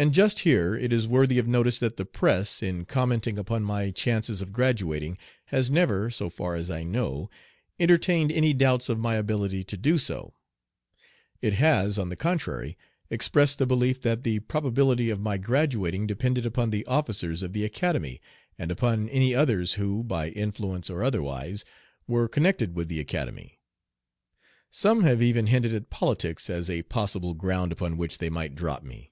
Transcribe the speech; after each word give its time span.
And 0.00 0.14
just 0.14 0.38
here 0.38 0.76
it 0.76 0.92
is 0.92 1.08
worthy 1.08 1.40
of 1.40 1.48
notice 1.48 1.80
that 1.80 1.96
the 1.96 2.04
press, 2.04 2.62
in 2.62 2.84
commenting 2.84 3.36
upon 3.36 3.64
my 3.64 3.90
chances 3.90 4.40
of 4.40 4.52
graduating, 4.52 5.18
has 5.46 5.72
never, 5.72 6.08
so 6.08 6.30
far 6.30 6.54
as 6.54 6.70
I 6.70 6.84
know, 6.84 7.28
entertained 7.80 8.30
any 8.30 8.52
doubts 8.52 8.88
of 8.88 8.96
my 8.96 9.16
ability 9.16 9.64
to 9.64 9.76
do 9.76 9.98
so. 9.98 10.34
It 11.42 11.54
has, 11.54 11.98
on 11.98 12.10
the 12.10 12.14
contrary, 12.14 12.78
expressed 13.10 13.58
the 13.58 13.66
belief 13.66 14.00
that 14.02 14.22
the 14.22 14.38
probability 14.38 15.10
of 15.10 15.18
my 15.20 15.36
graduating 15.36 16.06
depended 16.06 16.46
upon 16.46 16.70
the 16.70 16.86
officers 16.86 17.42
of 17.42 17.52
the 17.52 17.64
Academy, 17.64 18.20
and 18.56 18.70
upon 18.70 19.08
any 19.08 19.34
others 19.34 19.72
who, 19.72 20.04
by 20.04 20.28
influence 20.28 20.88
or 20.88 21.02
otherwise, 21.02 21.64
were 22.06 22.28
connected 22.28 22.76
with 22.76 22.86
the 22.86 23.00
Academy. 23.00 23.58
Some 24.70 25.02
have 25.02 25.20
even 25.20 25.48
hinted 25.48 25.74
at 25.74 25.90
politics 25.90 26.48
as 26.48 26.70
a 26.70 26.82
possible 26.84 27.34
ground 27.34 27.72
upon 27.72 27.96
which 27.96 28.18
they 28.18 28.30
might 28.30 28.54
drop 28.54 28.84
me. 28.84 29.10